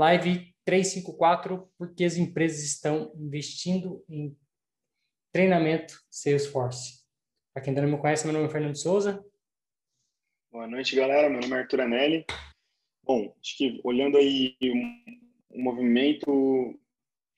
[0.00, 4.34] Live 354, porque as empresas estão investindo em
[5.30, 7.04] treinamento Salesforce.
[7.52, 9.22] Para quem ainda não me conhece, meu nome é Fernando Souza.
[10.50, 11.28] Boa noite, galera.
[11.28, 12.24] Meu nome é Arthur Anelli.
[13.04, 14.56] Bom, acho que olhando aí
[15.50, 16.80] o movimento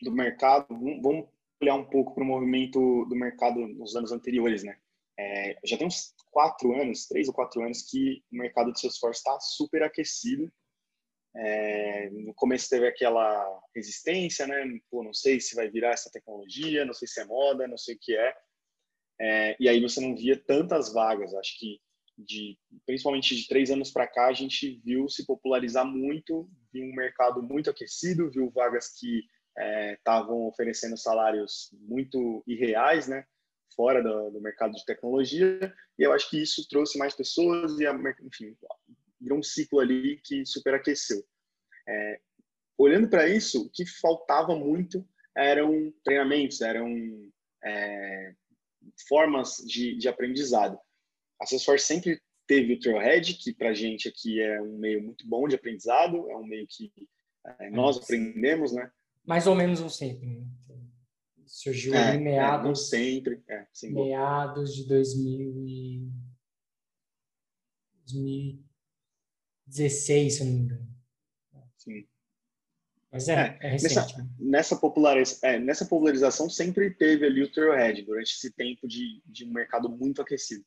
[0.01, 0.69] do mercado,
[1.03, 1.27] vamos
[1.61, 4.79] olhar um pouco para o movimento do mercado nos anos anteriores, né?
[5.19, 9.19] É, já tem uns quatro anos, três ou quatro anos, que o mercado de Salesforce
[9.19, 10.49] está super aquecido.
[11.35, 14.65] É, no começo teve aquela resistência, né?
[14.91, 17.95] Pô, não sei se vai virar essa tecnologia, não sei se é moda, não sei
[17.95, 18.35] o que é.
[19.21, 21.35] é e aí você não via tantas vagas.
[21.35, 21.81] Acho que
[22.19, 26.95] de principalmente de três anos para cá a gente viu se popularizar muito, viu um
[26.95, 29.23] mercado muito aquecido, viu vagas que
[29.99, 33.25] estavam é, oferecendo salários muito irreais, né?
[33.75, 37.85] fora do, do, mercado de tecnologia, e eu acho que isso trouxe mais pessoas e,
[38.23, 38.57] enfim,
[39.23, 41.23] virou um ciclo ali que superaqueceu.
[41.89, 42.21] É,
[42.77, 46.89] olhando para isso, o que faltava muito eram treinamentos, eram
[47.65, 48.35] é,
[49.09, 50.79] formas de, de, aprendizado.
[51.41, 55.27] A Salesforce sempre teve o Trailhead, que para a gente aqui é um meio muito
[55.27, 56.93] bom de aprendizado, é um meio que
[57.45, 58.91] é, nós aprendemos, né?
[59.25, 60.27] Mais ou menos um sempre.
[60.27, 60.47] Né?
[61.47, 62.65] Surgiu é, em meados.
[62.65, 63.43] É, não sempre.
[63.49, 66.11] É, sim, meados de 2000 e...
[69.73, 70.89] 2016, se eu não me engano.
[71.79, 72.07] Sim.
[73.11, 73.95] Mas é, é, é recente.
[73.95, 74.29] Nessa, né?
[74.39, 79.45] nessa, populariz, é, nessa popularização sempre teve ali o Trailhead durante esse tempo de, de
[79.45, 80.65] um mercado muito aquecido.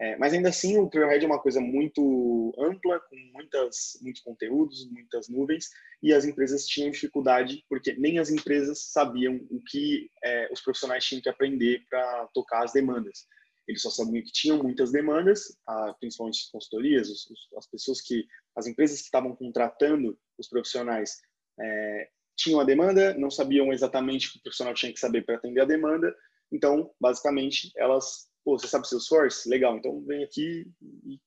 [0.00, 4.88] É, mas ainda assim, o Trailhead é uma coisa muito ampla, com muitas, muitos conteúdos,
[4.90, 5.70] muitas nuvens,
[6.02, 11.04] e as empresas tinham dificuldade, porque nem as empresas sabiam o que é, os profissionais
[11.04, 13.26] tinham que aprender para tocar as demandas.
[13.66, 15.56] Eles só sabiam que tinham muitas demandas,
[15.98, 21.20] principalmente consultorias, os, os, as pessoas que, as empresas que estavam contratando os profissionais
[21.60, 25.36] é, tinham a demanda, não sabiam exatamente o que o profissional tinha que saber para
[25.36, 26.14] atender a demanda,
[26.52, 29.48] então, basicamente, elas Pô, você sabe Salesforce?
[29.48, 31.18] Legal, então vem aqui e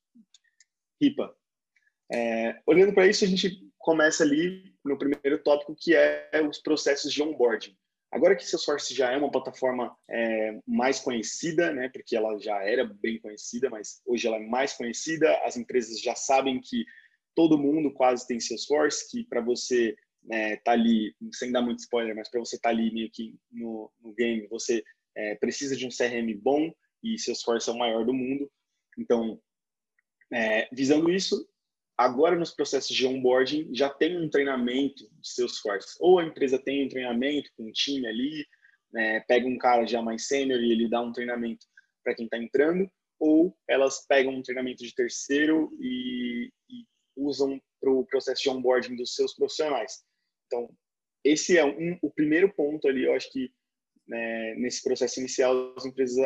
[1.02, 1.36] ripa.
[2.14, 7.12] É, olhando para isso, a gente começa ali no primeiro tópico, que é os processos
[7.12, 7.76] de onboarding.
[8.12, 12.86] Agora que Salesforce já é uma plataforma é, mais conhecida, né, porque ela já era
[12.86, 16.86] bem conhecida, mas hoje ela é mais conhecida, as empresas já sabem que
[17.36, 19.96] todo mundo quase tem Salesforce, que para você
[20.32, 23.36] é, tá ali, sem dar muito spoiler, mas para você estar tá ali meio que
[23.52, 24.84] no, no game, você
[25.16, 26.72] é, precisa de um CRM bom,
[27.04, 28.52] e Salesforce é o maior do mundo.
[28.98, 29.40] Então,
[30.34, 31.48] é, visando isso,
[31.98, 35.98] agora nos processos de onboarding já tem um treinamento de Salesforce.
[36.00, 38.46] Ou a empresa tem um treinamento com um time ali,
[38.92, 41.66] né, pega um cara já mais sênior e ele dá um treinamento
[42.04, 46.86] para quem está entrando, ou elas pegam um treinamento de terceiro e, e
[47.18, 50.04] usam para o processo de onboarding dos seus profissionais.
[50.46, 50.70] Então,
[51.24, 53.52] esse é um, o primeiro ponto ali, eu acho que
[54.08, 56.18] né, nesse processo inicial as empresas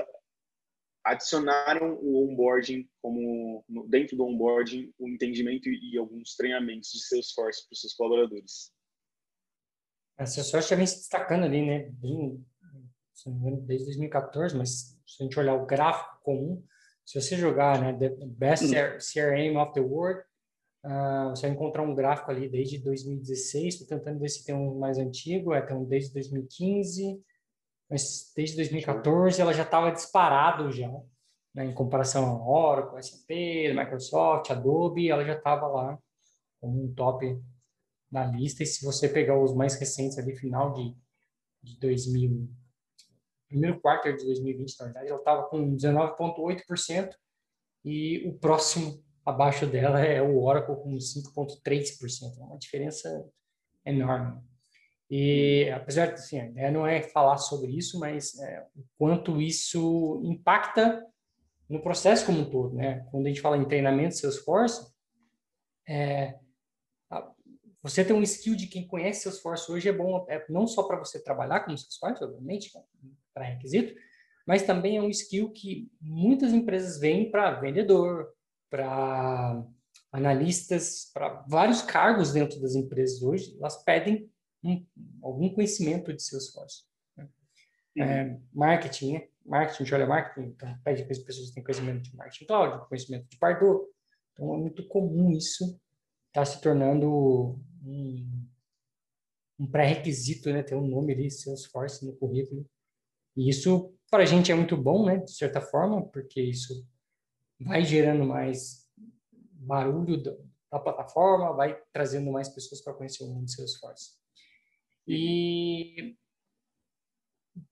[1.03, 7.73] adicionaram o onboarding como dentro do onboarding o entendimento e, alguns treinamentos de Salesforce para
[7.73, 8.71] os seus colaboradores.
[10.17, 11.91] A Salesforce já vem se destacando ali, né?
[13.65, 16.63] Desde 2014, mas se a gente olhar o gráfico comum,
[17.05, 20.21] se você jogar, né, the best CRM of the world,
[20.85, 23.73] uh, você vai encontrar um gráfico ali desde 2016.
[23.73, 27.21] Estou tentando ver se tem um mais antigo, é tem um desde 2015
[27.91, 30.89] mas desde 2014 ela já estava disparado já,
[31.53, 33.29] né, em comparação a Oracle, SAP,
[33.75, 35.99] Microsoft, Adobe, ela já estava lá
[36.61, 37.37] como um top
[38.09, 38.63] na lista.
[38.63, 40.95] E se você pegar os mais recentes ali, final de,
[41.61, 42.49] de 2000,
[43.49, 47.13] primeiro quarto de 2020, na verdade, ela estava com 19,8%
[47.83, 52.39] e o próximo abaixo dela é o Oracle com 5,3%.
[52.39, 53.29] É uma diferença
[53.85, 54.41] enorme.
[55.13, 60.21] E apesar de assim, a não é falar sobre isso, mas é, o quanto isso
[60.23, 61.05] impacta
[61.67, 63.05] no processo como um todo, né?
[63.11, 64.89] Quando a gente fala em treinamento Salesforce,
[65.85, 66.39] é,
[67.83, 70.97] você ter um skill de quem conhece Salesforce hoje é bom, é, não só para
[70.97, 72.71] você trabalhar com Salesforce, obviamente,
[73.33, 73.93] para requisito,
[74.47, 78.29] mas também é um skill que muitas empresas veem para vendedor,
[78.69, 79.61] para
[80.09, 84.30] analistas, para vários cargos dentro das empresas hoje, elas pedem
[84.63, 84.85] um,
[85.21, 86.83] algum conhecimento de Salesforce.
[87.17, 87.29] Né?
[87.97, 88.03] Uhum.
[88.03, 89.27] É, marketing, né?
[89.45, 92.87] Marketing, a gente olha marketing, então pede que as pessoas tenham conhecimento de marketing cloud,
[92.87, 93.87] conhecimento de Pardot.
[94.33, 95.63] Então é muito comum isso
[96.27, 98.47] estar tá se tornando um,
[99.59, 100.61] um pré-requisito, né?
[100.61, 102.65] Ter um nome ali, Salesforce no currículo.
[103.35, 105.17] E isso para a gente é muito bom, né?
[105.17, 106.85] De certa forma, porque isso
[107.59, 108.89] vai gerando mais
[109.53, 114.20] barulho da plataforma, vai trazendo mais pessoas para conhecer o mundo de Salesforce.
[115.07, 116.15] E,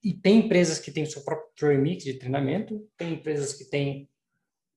[0.04, 3.66] e tem empresas que têm o seu próprio training mix de treinamento, tem empresas que
[3.66, 4.10] têm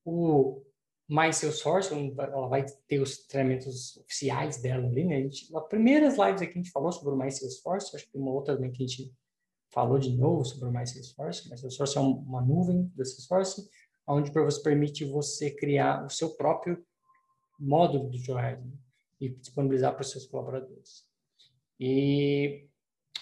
[0.05, 0.61] o
[1.07, 5.17] mais Salesforce, ela vai ter os treinamentos oficiais dela ali, né?
[5.17, 8.11] A gente, as primeiras lives aqui a gente falou sobre o mais Salesforce, acho que
[8.13, 9.13] tem uma outra também que a gente
[9.71, 13.69] falou de novo sobre o mais Salesforce, mas Salesforce é uma nuvem da Salesforce,
[14.07, 16.83] onde você permite você criar o seu próprio
[17.59, 18.77] módulo do Johead né?
[19.19, 21.05] e disponibilizar para os seus colaboradores.
[21.79, 22.67] E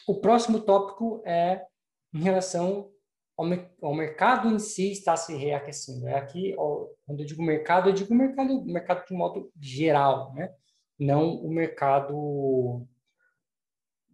[0.07, 1.65] o próximo tópico é
[2.13, 2.91] em relação
[3.37, 3.45] ao,
[3.81, 6.07] ao mercado em si está se reaquecendo.
[6.07, 10.53] É aqui, ó, quando eu digo mercado, eu digo mercado, mercado de modo geral, né?
[10.99, 12.85] Não o mercado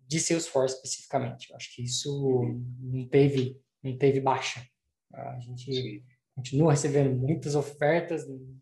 [0.07, 1.53] de Salesforce especificamente.
[1.53, 4.65] Acho que isso não teve, não teve baixa.
[5.13, 6.03] A gente Sim.
[6.35, 8.57] continua recebendo muitas ofertas no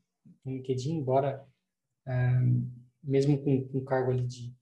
[0.46, 1.46] LinkedIn, embora
[2.08, 2.72] um,
[3.04, 4.54] mesmo com, com cargo ali de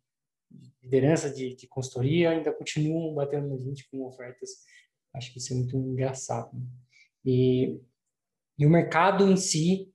[0.83, 4.49] liderança de, de, consultoria, ainda continuam batendo na gente com ofertas.
[5.13, 6.53] Acho que isso é muito engraçado.
[6.53, 6.65] Né?
[7.25, 7.79] E,
[8.59, 9.91] e o mercado em si,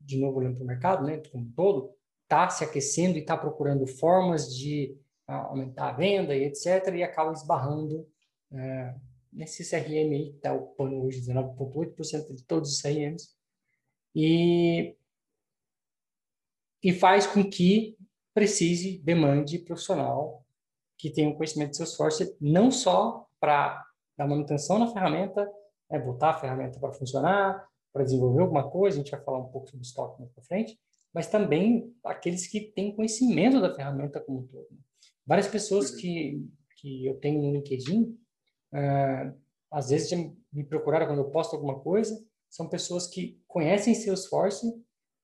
[0.00, 3.36] de novo olhando para o mercado, né, como um todo, está se aquecendo e está
[3.36, 4.96] procurando formas de
[5.26, 8.08] aumentar a venda e etc., e acaba esbarrando
[8.52, 8.94] é,
[9.32, 13.28] nesse CRM aí, que está ocupando hoje 19,8% de todos os CRMs,
[14.14, 14.96] e,
[16.82, 17.96] e faz com que
[18.34, 20.44] precise, demande profissional
[20.98, 23.82] que tenha um conhecimento de Salesforce, não só para
[24.16, 25.50] dar manutenção na ferramenta,
[25.90, 29.48] é, botar a ferramenta para funcionar, para desenvolver alguma coisa, a gente vai falar um
[29.48, 30.78] pouco sobre estoque mais para frente,
[31.12, 34.68] mas também aqueles que têm conhecimento da ferramenta como um todo.
[35.26, 35.96] Várias pessoas uhum.
[35.96, 38.02] que, que eu tenho no LinkedIn,
[38.74, 39.34] uh,
[39.70, 40.10] às vezes
[40.52, 42.14] me procuraram quando eu posto alguma coisa,
[42.48, 44.66] são pessoas que conhecem Salesforce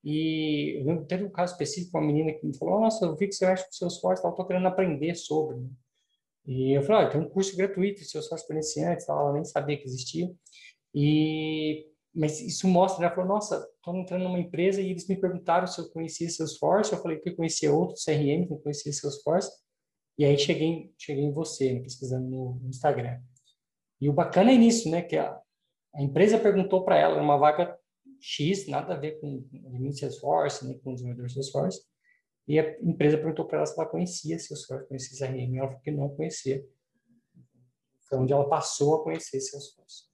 [0.09, 3.35] e eu teve um caso específico, uma menina que me falou, nossa, eu vi que
[3.35, 5.59] você mexe com Salesforce, eu estou querendo aprender sobre.
[6.47, 9.77] E eu falei, ah, tem um curso gratuito de Salesforce para iniciantes, ela nem sabia
[9.77, 10.33] que existia.
[10.95, 15.67] E mas isso mostra, ela falou, nossa, estou entrando numa empresa e eles me perguntaram
[15.67, 19.51] se eu conhecia Salesforce, eu falei que eu conhecia outros CRM, que eu conhecia Salesforce,
[20.17, 23.21] e aí cheguei, cheguei em você, né, pesquisando no, Instagram.
[24.01, 25.03] E o bacana é nisso, né?
[25.03, 25.37] Que a,
[25.95, 27.77] a empresa perguntou para ela, uma vaga
[28.21, 31.83] X, nada a ver com o Salesforce, nem com desenvolvedor Salesforce.
[32.49, 35.57] E a empresa perguntou para ela se ela conhecia Salesforce, conhecia CRM.
[35.57, 36.65] Ela falou que não conhecia.
[38.09, 40.05] Foi onde ela passou a conhecer Salesforce.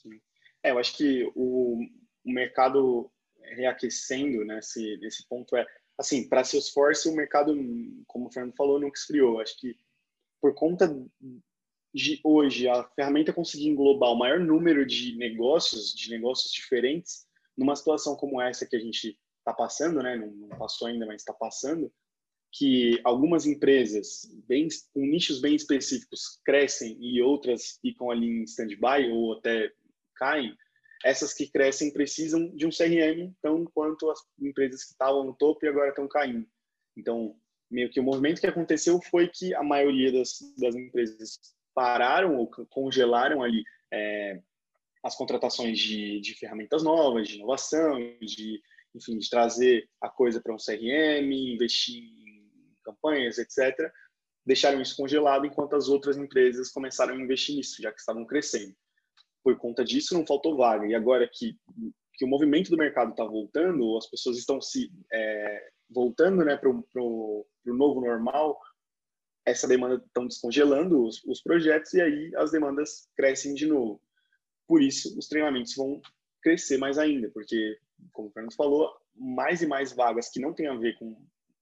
[0.00, 0.20] Sim.
[0.62, 1.78] É, eu acho que o,
[2.24, 3.10] o mercado
[3.42, 5.66] reaquecendo nesse, nesse ponto é
[5.98, 7.54] assim, para Salesforce, o mercado,
[8.06, 9.40] como o Fernando falou, nunca esfriou.
[9.40, 9.76] Acho que
[10.40, 10.88] por conta
[11.92, 17.26] de hoje a ferramenta conseguir englobar o maior número de negócios, de negócios diferentes,
[17.56, 20.16] numa situação como essa que a gente está passando, né?
[20.16, 21.92] Não, passou ainda, mas está passando,
[22.52, 29.10] que algumas empresas bem, com nichos bem específicos crescem e outras ficam ali em stand-by
[29.10, 29.72] ou até
[30.16, 30.56] caem,
[31.04, 35.64] essas que crescem precisam de um CRM, tão quanto as empresas que estavam no topo
[35.64, 36.46] e agora estão caindo.
[36.96, 37.36] Então,
[37.70, 41.38] meio que o movimento que aconteceu foi que a maioria das, das empresas
[41.74, 44.40] pararam ou congelaram ali é,
[45.02, 48.60] as contratações de, de ferramentas novas, de inovação, de,
[48.94, 53.76] enfim, de trazer a coisa para um CRM, investir em campanhas, etc.
[54.44, 58.74] Deixaram isso congelado enquanto as outras empresas começaram a investir nisso, já que estavam crescendo
[59.42, 60.86] por conta disso não faltou vaga.
[60.86, 61.56] E agora que,
[62.14, 66.70] que o movimento do mercado está voltando, as pessoas estão se é, voltando né, para
[66.70, 68.58] o novo normal,
[69.50, 74.00] essa demanda estão descongelando os, os projetos e aí as demandas crescem de novo.
[74.66, 76.00] Por isso, os treinamentos vão
[76.42, 77.78] crescer mais ainda, porque,
[78.12, 81.16] como o Fernando falou, mais e mais vagas que não têm a ver com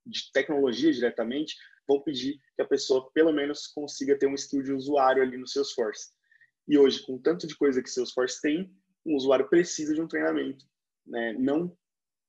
[0.06, 1.54] de tecnologia diretamente
[1.86, 5.46] vão pedir que a pessoa, pelo menos, consiga ter um skill de usuário ali no
[5.46, 6.12] Salesforce.
[6.66, 8.70] E hoje, com tanto de coisa que Salesforce tem,
[9.04, 10.64] um usuário precisa de um treinamento,
[11.06, 11.32] né?
[11.38, 11.74] não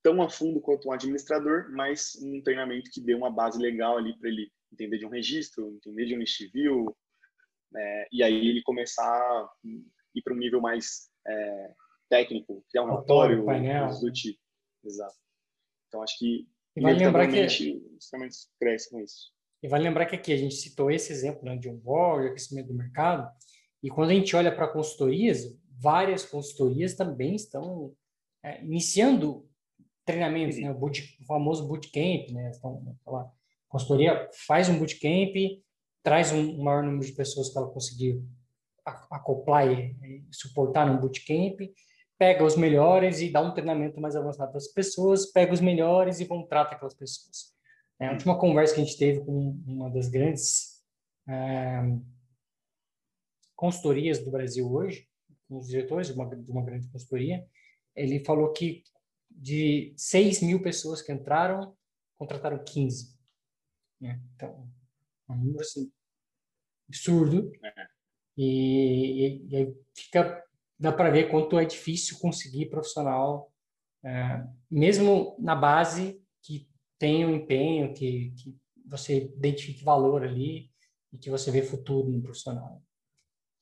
[0.02, 4.18] tão a fundo quanto um administrador, mas um treinamento que dê uma base legal ali
[4.18, 6.96] para ele entender de um registro, entender de um list view,
[7.72, 8.08] né?
[8.12, 11.74] e aí ele começar a ir para um nível mais é,
[12.10, 14.40] técnico, criar um relatório, coisas do tipo.
[14.84, 15.16] Exato.
[15.88, 19.32] Então, acho que e vale lembrar que os treinamentos crescem com isso.
[19.62, 22.68] E vale lembrar que aqui a gente citou esse exemplo né, de um blog, aquecimento
[22.68, 23.30] do mercado,
[23.84, 27.94] e quando a gente olha para consultorias, várias consultorias também estão
[28.44, 29.50] é, iniciando
[30.06, 30.72] treinamentos, né?
[30.72, 32.52] o, boot, o famoso bootcamp, né?
[32.56, 33.32] Então, a
[33.70, 35.36] consultoria faz um bootcamp,
[36.04, 38.22] traz um maior número de pessoas que ela conseguir
[39.12, 41.60] acoplar e, suportar no bootcamp,
[42.18, 46.20] pega os melhores e dá um treinamento mais avançado para as pessoas, pega os melhores
[46.20, 47.54] e contrata aquelas pessoas.
[48.00, 50.84] É, a última conversa que a gente teve com uma das grandes
[51.28, 51.82] é,
[53.56, 55.08] consultorias do Brasil hoje,
[55.48, 57.46] com os diretores de uma, de uma grande consultoria,
[57.96, 58.84] ele falou que
[59.30, 61.76] de 6 mil pessoas que entraram,
[62.18, 63.19] contrataram 15.
[64.00, 64.20] Né?
[64.36, 64.68] Então,
[65.30, 65.92] é um número assim,
[66.88, 67.52] absurdo.
[67.64, 67.88] É.
[68.38, 70.44] E, e, e aí fica,
[70.80, 73.52] dá para ver quanto é difícil conseguir profissional,
[74.04, 80.72] é, mesmo na base que tem um empenho, que, que você identifique valor ali
[81.12, 82.82] e que você vê futuro no profissional.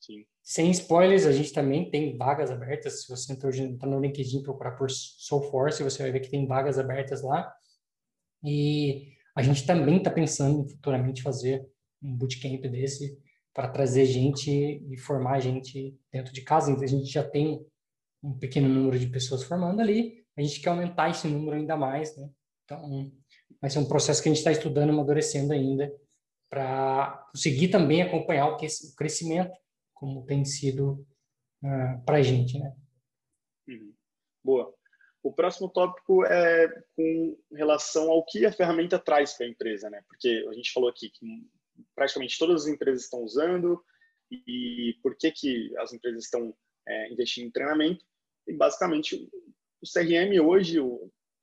[0.00, 0.24] Sim.
[0.42, 3.02] Sem spoilers, a gente também tem vagas abertas.
[3.02, 6.78] Se você entrar, entrar no LinkedIn procurar por Soulforce, você vai ver que tem vagas
[6.78, 7.52] abertas lá.
[8.42, 11.64] E a gente também está pensando em futuramente fazer
[12.02, 13.16] um bootcamp desse
[13.54, 16.72] para trazer gente e formar gente dentro de casa.
[16.72, 17.64] Então, a gente já tem
[18.20, 22.16] um pequeno número de pessoas formando ali, a gente quer aumentar esse número ainda mais,
[22.16, 22.28] né?
[22.64, 23.12] Então,
[23.60, 25.88] vai ser um processo que a gente está estudando, amadurecendo ainda,
[26.50, 28.56] para conseguir também acompanhar o,
[28.96, 29.56] crescimento,
[29.94, 31.06] como tem sido
[31.62, 32.74] uh, ah, para a gente, né?
[33.68, 33.94] Uhum.
[34.44, 34.74] Boa.
[35.28, 40.02] O próximo tópico é com relação ao que a ferramenta traz para a empresa, né?
[40.08, 41.46] Porque a gente falou aqui que
[41.94, 43.78] praticamente todas as empresas estão usando
[44.32, 46.56] e por que que as empresas estão
[46.88, 48.02] é, investindo em treinamento.
[48.46, 49.28] E basicamente
[49.82, 50.78] o CRM hoje,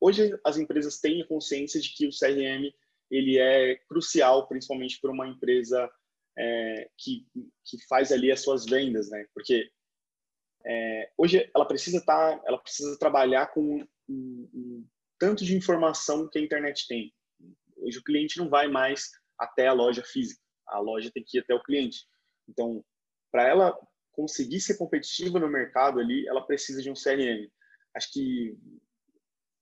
[0.01, 2.73] hoje as empresas têm a consciência de que o CRM
[3.11, 5.87] ele é crucial, principalmente para uma empresa
[6.35, 7.23] é, que,
[7.63, 9.27] que faz ali as suas vendas, né?
[9.31, 9.69] Porque
[10.65, 14.87] é, hoje ela precisa estar, tá, ela precisa trabalhar com um, um,
[15.19, 17.13] tanto de informação que a internet tem.
[17.77, 21.41] Hoje o cliente não vai mais até a loja física, a loja tem que ir
[21.41, 22.07] até o cliente.
[22.49, 22.83] Então,
[23.31, 23.77] para ela
[24.11, 27.47] conseguir ser competitiva no mercado ali, ela precisa de um CRM.
[27.95, 28.57] Acho que,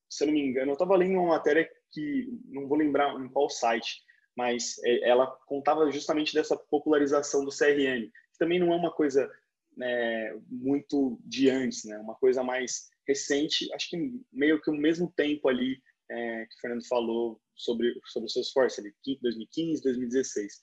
[0.10, 3.28] se eu não me engano, eu estava lendo uma matéria que não vou lembrar em
[3.28, 4.02] qual site,
[4.38, 9.30] mas é, ela contava justamente dessa popularização do CRM, que também não é uma coisa
[9.76, 11.98] né, muito de antes, né?
[11.98, 16.60] Uma coisa mais recente, acho que meio que o mesmo tempo ali é, que o
[16.60, 20.62] Fernando falou sobre sobre o Salesforce, ali, 2015, 2016.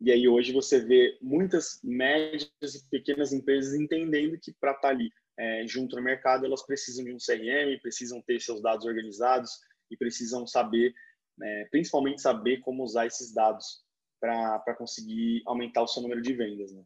[0.00, 4.88] E aí hoje você vê muitas médias e pequenas empresas entendendo que para estar tá
[4.88, 9.50] ali é, junto no mercado elas precisam de um CRM, precisam ter seus dados organizados
[9.90, 10.94] e precisam saber,
[11.42, 13.82] é, principalmente saber como usar esses dados
[14.20, 16.72] para conseguir aumentar o seu número de vendas.
[16.72, 16.82] Né?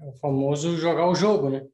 [0.00, 1.66] É o famoso jogar o jogo, né?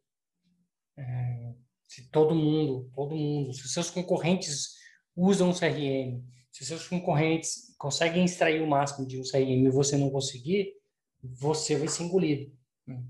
[0.96, 1.54] É,
[1.86, 4.76] se todo mundo, todo mundo, se seus concorrentes
[5.16, 10.10] usam CRM, se seus concorrentes conseguem extrair o máximo de um CRM e você não
[10.10, 10.74] conseguir,
[11.22, 12.52] você vai ser engolido.
[12.86, 13.02] Né?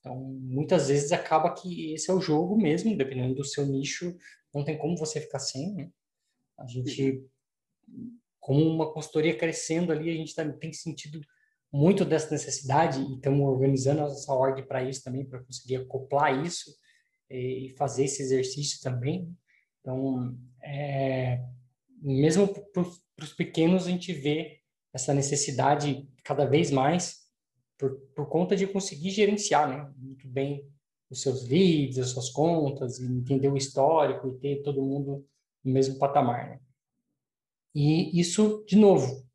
[0.00, 4.16] Então, muitas vezes acaba que esse é o jogo mesmo, dependendo do seu nicho,
[4.54, 5.74] não tem como você ficar sem.
[5.74, 5.90] Né?
[6.58, 7.24] A gente,
[8.38, 11.20] como uma consultoria crescendo ali, a gente tem sentido
[11.72, 16.44] muito dessa necessidade e estamos organizando a nossa org para isso também, para conseguir acoplar
[16.44, 16.74] isso
[17.30, 19.30] e fazer esse exercício também.
[19.80, 21.42] Então, é,
[22.00, 24.60] mesmo para os pequenos, a gente vê
[24.92, 27.28] essa necessidade cada vez mais
[27.76, 30.66] por, por conta de conseguir gerenciar né, muito bem
[31.10, 35.26] os seus leads, as suas contas, entender o histórico e ter todo mundo
[35.64, 36.50] no mesmo patamar.
[36.50, 36.60] Né?
[37.74, 39.26] E isso, de novo,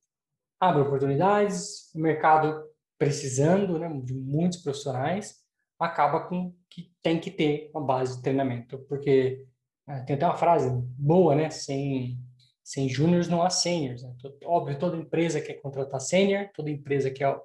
[0.69, 2.63] abre oportunidades, o mercado
[2.97, 5.43] precisando né, de muitos profissionais,
[5.79, 9.45] acaba com que tem que ter uma base de treinamento, porque
[9.87, 11.49] é, tem até uma frase boa, né?
[11.49, 12.17] Sem,
[12.63, 14.03] sem júniores não há seniors.
[14.03, 14.13] Né?
[14.45, 17.41] Óbvio, toda empresa quer contratar sênior, toda empresa quer o,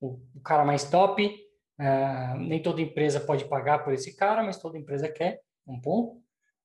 [0.00, 4.58] o, o cara mais top, uh, nem toda empresa pode pagar por esse cara, mas
[4.58, 6.22] toda empresa quer, um ponto.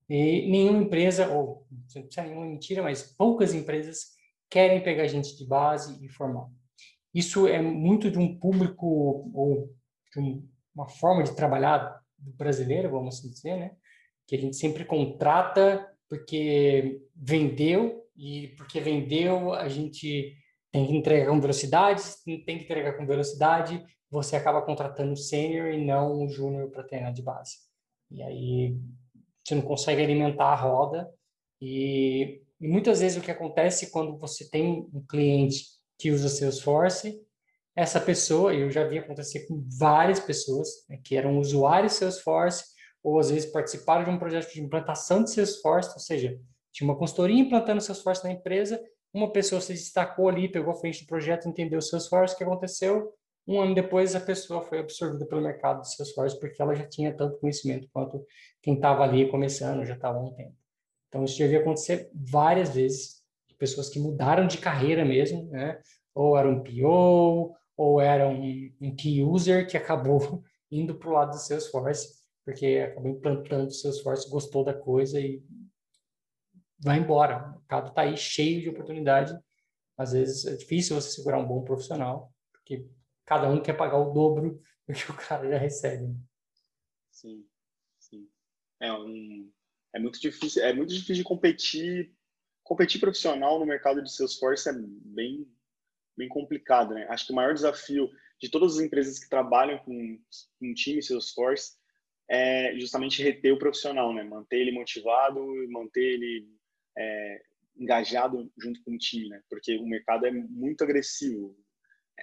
[0.09, 4.16] E nenhuma empresa, ou não precisa nenhuma mentira, mas poucas empresas
[4.49, 6.47] querem pegar gente de base e formar.
[7.13, 8.85] Isso é muito de um público
[9.33, 9.73] ou
[10.13, 13.71] de um, uma forma de trabalhar brasileiro, vamos assim dizer, né?
[14.27, 20.35] Que a gente sempre contrata porque vendeu e porque vendeu a gente
[20.71, 25.73] tem que entregar com velocidade, tem que entregar com velocidade, você acaba contratando o sênior
[25.73, 27.57] e não o júnior para treinar de base.
[28.11, 28.77] E aí
[29.43, 31.09] você não consegue alimentar a roda
[31.61, 35.65] e e muitas vezes o que acontece quando você tem um cliente
[35.97, 37.21] que usa Salesforce,
[37.75, 42.63] essa pessoa, eu já vi acontecer com várias pessoas né, que eram usuários Salesforce,
[43.03, 46.39] ou às vezes participaram de um projeto de implantação de Salesforce, ou seja,
[46.71, 48.81] tinha uma consultoria implantando Salesforce na empresa,
[49.13, 52.43] uma pessoa se destacou ali, pegou a frente do projeto, entendeu o Salesforce, o que
[52.43, 53.13] aconteceu?
[53.47, 57.15] um ano depois a pessoa foi absorvida pelo mercado de Salesforce porque ela já tinha
[57.15, 58.25] tanto conhecimento quanto
[58.61, 60.53] quem estava ali começando, já estava há um tempo.
[61.07, 65.79] Então, isso já acontecer várias vezes, de pessoas que mudaram de carreira mesmo, né?
[66.13, 71.13] Ou era um PO, ou era um, um key user que acabou indo para o
[71.13, 75.41] lado do Salesforce, porque acabou implantando o Salesforce, gostou da coisa e
[76.79, 77.49] vai embora.
[77.49, 79.37] O mercado está aí cheio de oportunidade.
[79.97, 82.87] Às vezes é difícil você segurar um bom profissional, porque
[83.25, 86.15] cada um quer pagar o dobro do que o cara já recebe.
[87.11, 87.45] Sim,
[87.99, 88.27] sim.
[88.79, 89.51] É, um,
[89.97, 92.15] é muito difícil, é muito difícil de competir.
[92.63, 95.47] Competir profissional no mercado de Salesforce é bem,
[96.15, 97.07] bem complicado, né?
[97.09, 100.19] Acho que o maior desafio de todas as empresas que trabalham com,
[100.61, 101.77] um time Salesforce
[102.29, 104.23] é justamente reter o profissional, né?
[104.23, 106.47] Manter ele motivado, manter ele
[106.97, 107.41] é,
[107.75, 109.41] engajado junto com o time, né?
[109.49, 111.57] Porque o mercado é muito agressivo.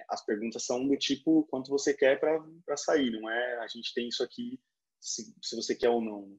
[0.09, 4.07] As perguntas são do tipo quanto você quer para sair, não é a gente tem
[4.07, 4.59] isso aqui
[4.99, 6.37] se, se você quer ou não.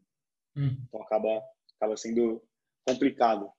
[0.56, 0.76] Hum.
[0.88, 1.42] Então acaba
[1.76, 2.42] acaba sendo
[2.86, 3.50] complicado.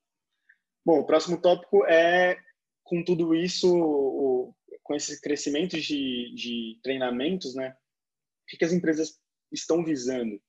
[0.86, 2.42] Bom, o próximo tópico é
[2.84, 7.72] com tudo isso, o, com esse crescimento de, de treinamentos, né?
[7.72, 9.20] O que, que as empresas
[9.52, 10.42] estão visando?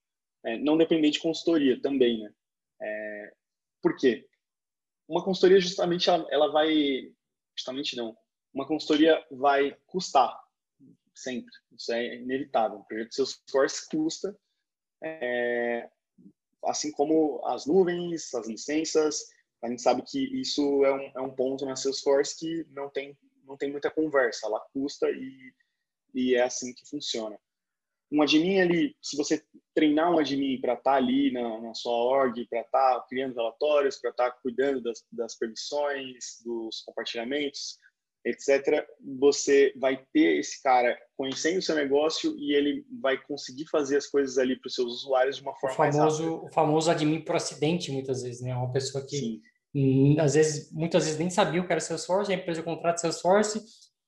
[0.44, 2.32] É, não depender de consultoria também, né?
[2.80, 3.32] É,
[3.82, 4.28] por quê?
[5.08, 7.12] Uma consultoria justamente ela, ela vai,
[7.56, 8.16] justamente não,
[8.54, 10.38] uma consultoria vai custar
[11.14, 12.78] sempre, isso é inevitável.
[12.78, 14.38] O projeto de Salesforce custa,
[15.02, 15.90] é,
[16.64, 19.26] assim como as nuvens, as licenças,
[19.62, 23.16] a gente sabe que isso é um, é um ponto na Salesforce que não tem,
[23.44, 25.52] não tem muita conversa, ela custa e,
[26.14, 27.38] e é assim que funciona.
[28.10, 31.92] Um admin ali, se você treinar um admin para estar tá ali na, na, sua
[31.92, 37.78] org, para estar tá criando relatórios, para estar tá cuidando das, das permissões, dos compartilhamentos,
[38.24, 38.86] etc.,
[39.18, 44.06] você vai ter esse cara conhecendo o seu negócio e ele vai conseguir fazer as
[44.06, 46.46] coisas ali para os seus usuários de uma forma o famoso, mais rápida.
[46.46, 48.54] O famoso admin por acidente, muitas vezes, né?
[48.54, 49.40] Uma pessoa que,
[49.74, 53.62] hum, às vezes, muitas vezes nem sabia o que era Salesforce, a empresa contrata Salesforce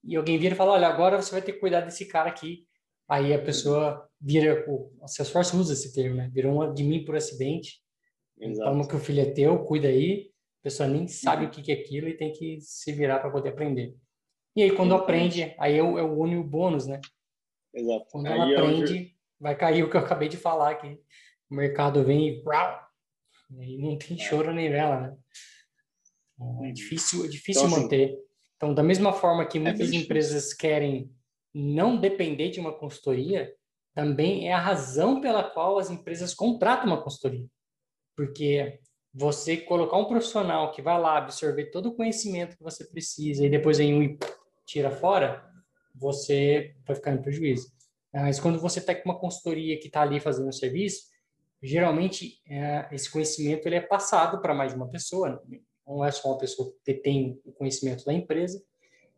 [0.04, 2.66] e alguém vira e fala, olha, agora você vai ter que cuidar desse cara aqui
[3.10, 6.30] aí a pessoa vira, o Salesforce usa esse termo, né?
[6.32, 7.82] Virou um admin por acidente.
[8.40, 8.70] Exato.
[8.70, 10.30] Toma que o filho é teu, cuida aí.
[10.60, 13.50] A pessoa nem sabe o que é aquilo e tem que se virar para poder
[13.50, 13.96] aprender.
[14.54, 17.00] E aí, quando aprende, aí é o, é o único bônus, né?
[17.72, 18.06] Exato.
[18.10, 19.16] Quando ela aí aprende, é onde...
[19.38, 21.00] vai cair o que eu acabei de falar aqui.
[21.48, 22.42] O mercado vem e,
[23.58, 24.22] e não tem é.
[24.22, 25.16] choro nem vela, né?
[26.38, 26.72] É uhum.
[26.72, 28.18] difícil, é difícil então, assim, manter.
[28.56, 31.10] Então, da mesma forma que é muitas empresas querem
[31.54, 33.52] não depender de uma consultoria
[33.94, 37.46] também é a razão pela qual as empresas contratam uma consultoria.
[38.16, 38.78] Porque
[39.12, 43.50] você colocar um profissional que vai lá absorver todo o conhecimento que você precisa e
[43.50, 44.18] depois vem um
[44.64, 45.44] tira fora,
[45.94, 47.72] você vai ficar em prejuízo.
[48.12, 51.08] Mas quando você está com uma consultoria que está ali fazendo o serviço,
[51.62, 55.42] geralmente é, esse conhecimento ele é passado para mais de uma pessoa.
[55.86, 58.62] Não é só uma pessoa que tem o conhecimento da empresa,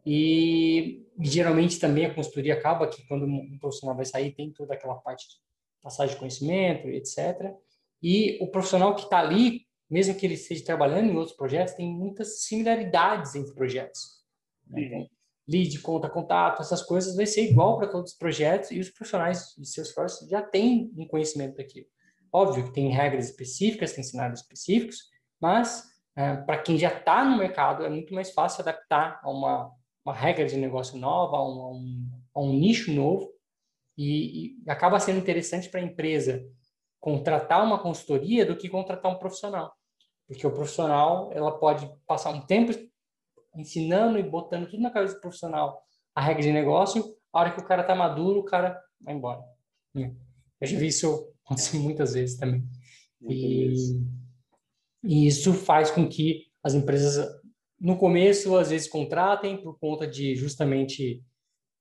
[0.05, 4.97] e geralmente também a consultoria acaba que quando um profissional vai sair tem toda aquela
[4.97, 5.35] parte de
[5.81, 7.55] passagem de conhecimento, etc.
[8.03, 11.93] E o profissional que está ali, mesmo que ele esteja trabalhando em outros projetos, tem
[11.93, 14.23] muitas similaridades entre projetos.
[14.67, 14.81] Né?
[14.83, 15.09] Uhum.
[15.49, 19.55] Lead, conta, contato, essas coisas vai ser igual para todos os projetos e os profissionais
[19.59, 21.87] de Salesforce já têm um conhecimento daquilo.
[22.33, 24.97] Óbvio que tem regras específicas, tem cenários específicos,
[25.41, 25.85] mas
[26.17, 29.71] é, para quem já está no mercado é muito mais fácil adaptar a uma
[30.05, 33.31] uma regra de negócio nova, a um, um, um nicho novo,
[33.97, 36.45] e, e acaba sendo interessante para a empresa
[36.99, 39.73] contratar uma consultoria do que contratar um profissional.
[40.27, 42.73] Porque o profissional, ela pode passar um tempo
[43.55, 45.83] ensinando e botando tudo na cabeça do profissional
[46.15, 49.43] a regra de negócio, a hora que o cara está maduro, o cara vai embora.
[49.95, 50.15] Hum.
[50.61, 52.65] Eu já vi isso acontecer muitas vezes também.
[53.23, 53.75] E,
[55.03, 57.27] e, isso faz com que as empresas
[57.81, 61.25] no começo, às vezes, contratem por conta de justamente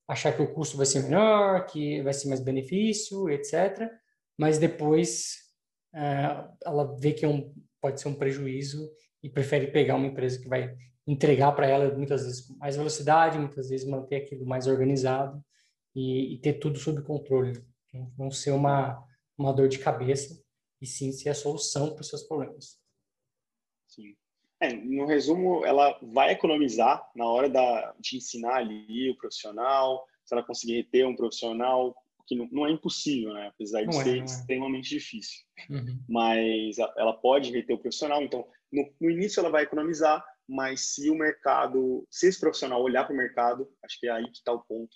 [0.08, 3.90] achar que o custo vai ser menor, que vai ser mais benefício, etc.
[4.38, 5.36] Mas depois
[5.94, 8.90] uh, ela vê que é um, pode ser um prejuízo
[9.24, 13.40] e prefere pegar uma empresa que vai entregar para ela muitas vezes com mais velocidade,
[13.40, 15.44] muitas vezes manter aquilo mais organizado
[15.96, 17.62] e, e ter tudo sob controle.
[18.18, 19.04] Não ser uma,
[19.38, 20.42] uma dor de cabeça
[20.82, 22.80] e sim ser a solução para os seus problemas.
[23.88, 24.16] Sim.
[24.60, 30.34] É, no resumo, ela vai economizar na hora da, de ensinar ali o profissional, se
[30.34, 31.96] ela conseguir reter um profissional,
[32.32, 33.48] que não, não é impossível, né?
[33.48, 35.44] apesar de não é, ser é, extremamente difícil.
[35.70, 36.00] Uhum.
[36.08, 41.10] Mas ela pode reter o profissional, então no, no, início ela vai economizar, mas se
[41.10, 44.54] o mercado, se esse profissional olhar para o mercado, acho que é aí que está
[44.54, 44.96] o ponto,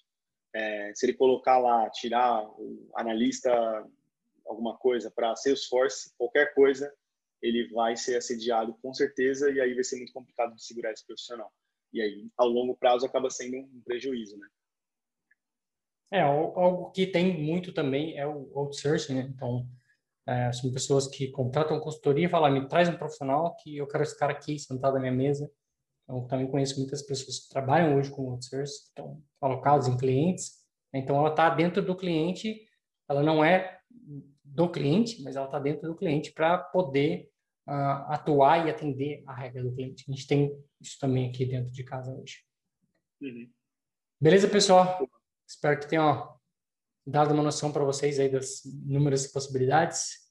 [0.54, 3.52] é, se ele colocar lá, tirar o analista
[4.48, 6.94] alguma coisa para Salesforce, qualquer coisa,
[7.42, 11.06] ele vai ser assediado com certeza e aí vai ser muito complicado de segurar esse
[11.06, 11.52] profissional.
[11.92, 14.48] E aí, ao longo prazo, acaba sendo um prejuízo, né?
[16.12, 19.32] É, algo que tem muito também é o outsourcing, né?
[19.34, 19.68] Então,
[20.28, 24.04] é, são pessoas que contratam consultoria e falam, me traz um profissional que eu quero
[24.04, 25.52] esse cara aqui sentado na minha mesa.
[26.04, 30.64] Então, também conheço muitas pessoas que trabalham hoje com outsourcing, estão alocados em clientes.
[30.94, 32.68] Então, ela está dentro do cliente,
[33.10, 33.80] ela não é
[34.44, 37.30] do cliente, mas ela está dentro do cliente para poder
[37.68, 40.06] uh, atuar e atender a regra do cliente.
[40.08, 42.44] A gente tem isso também aqui dentro de casa hoje.
[43.22, 43.50] Uhum.
[44.22, 45.08] Beleza, pessoal?
[45.48, 46.28] Espero que tenha
[47.06, 50.26] dado uma noção para vocês aí das inúmeras possibilidades.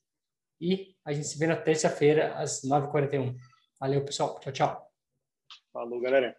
[0.60, 3.36] E a gente se vê na terça-feira, às 9h41.
[3.78, 4.38] Valeu, pessoal.
[4.40, 4.92] Tchau, tchau.
[5.72, 6.36] Falou, galera.